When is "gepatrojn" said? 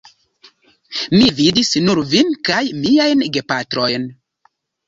3.37-4.09